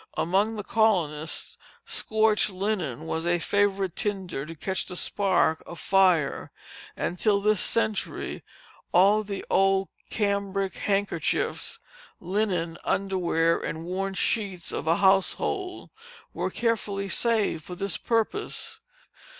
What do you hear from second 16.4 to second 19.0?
carefully saved for this purpose.